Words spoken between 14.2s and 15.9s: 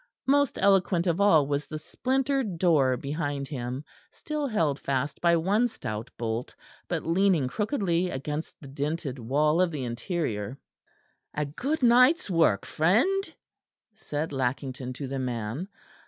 Lackington to the man.